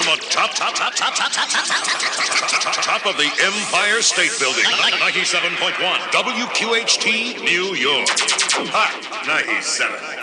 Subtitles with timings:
[0.00, 1.58] from the top, top, top, top, top, top, top,
[2.62, 4.64] top, top, of the Empire State Building.
[4.64, 5.76] 97.1
[6.12, 8.08] WQHT, New York.
[8.72, 10.19] Hot 97.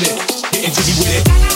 [0.00, 1.49] Getting jiggy with it.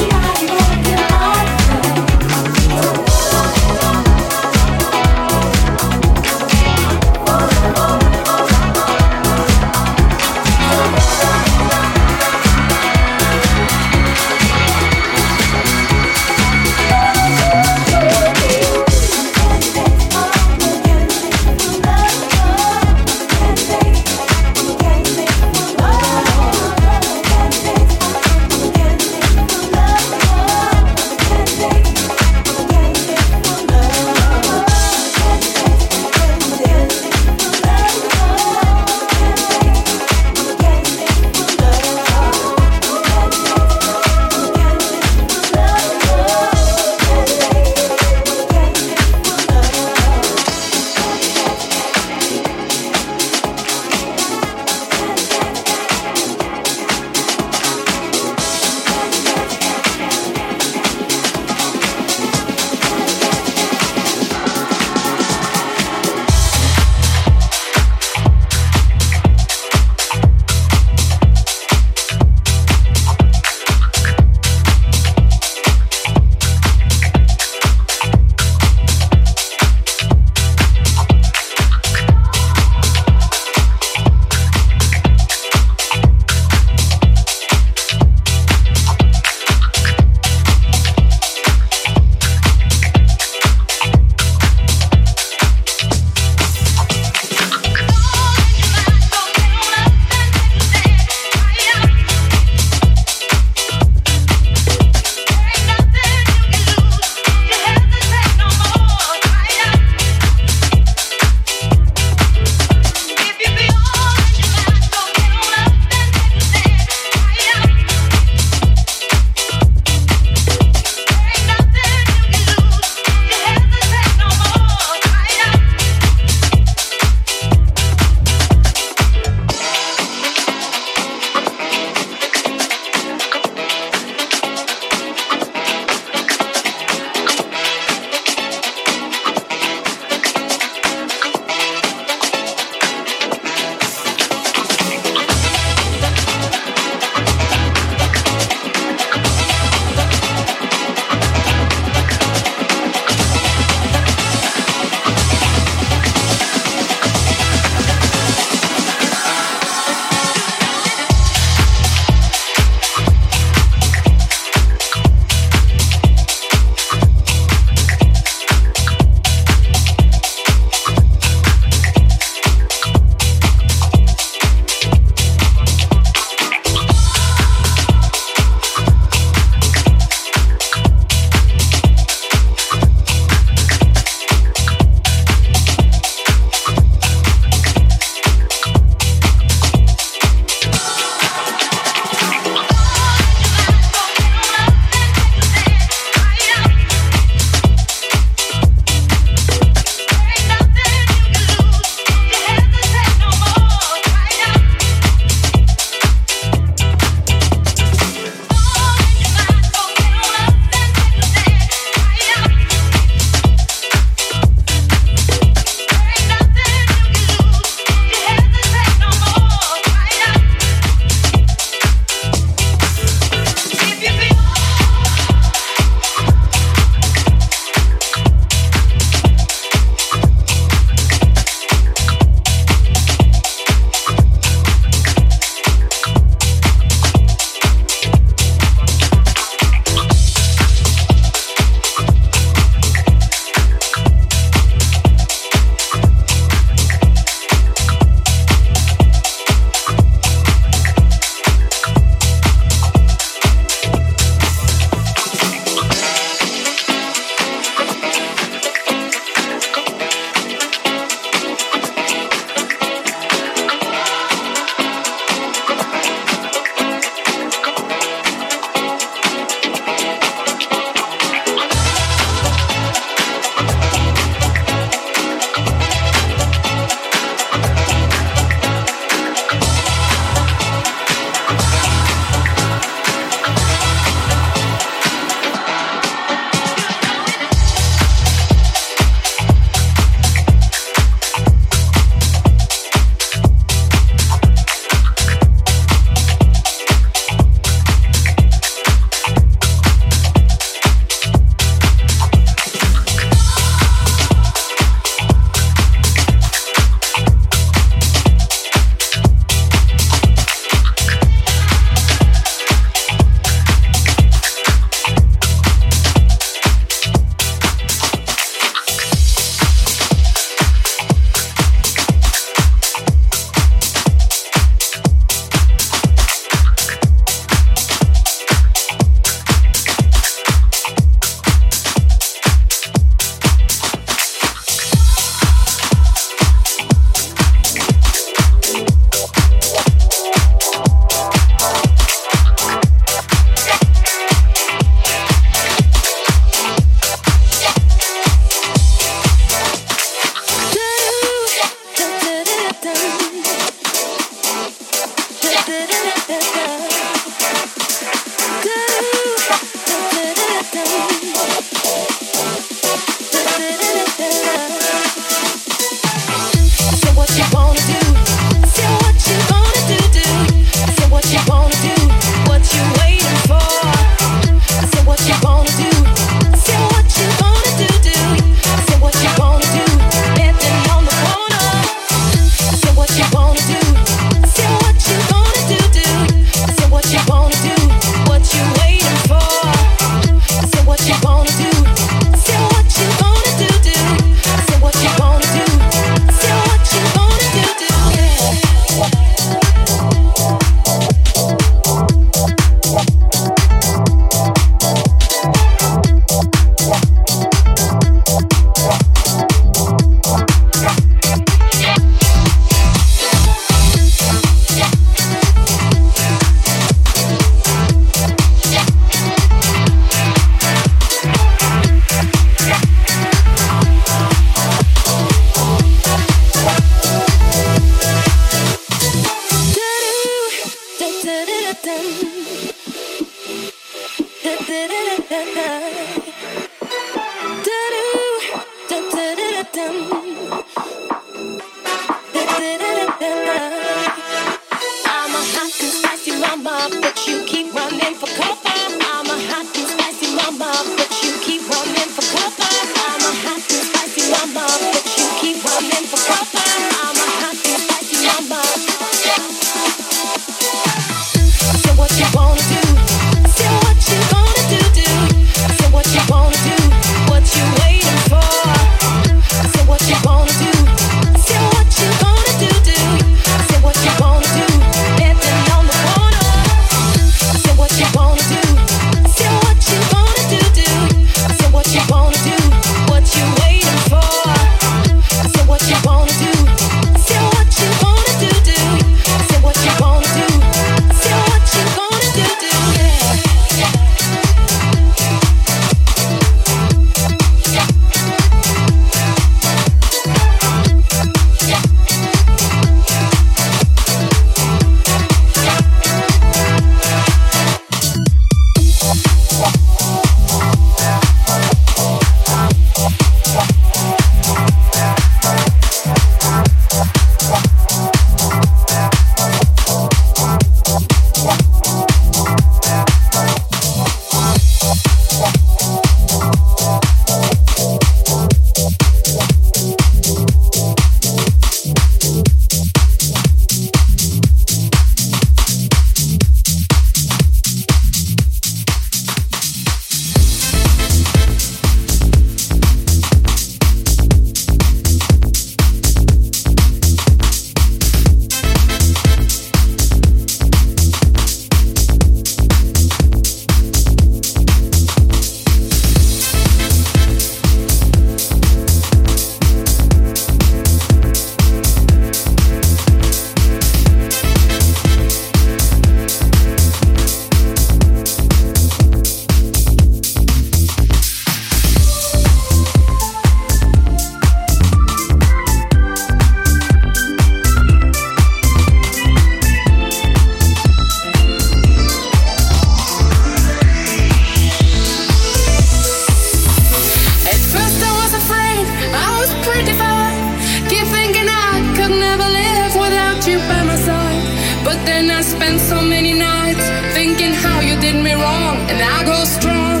[595.90, 596.86] so many nights
[597.18, 599.18] thinking how you did me wrong, and I
[599.58, 600.00] strong,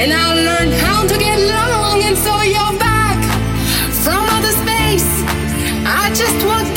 [0.00, 3.20] and I learn how to get along, and so you're back
[4.02, 4.22] from
[4.62, 5.10] space.
[5.86, 6.36] I just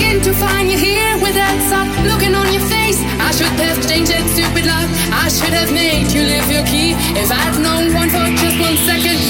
[0.09, 1.57] in to find you here with that
[2.09, 2.99] looking on your face.
[3.27, 4.89] I should have changed that stupid lock.
[5.23, 6.93] I should have made you leave your key.
[7.21, 9.26] If I'd known one for just one second.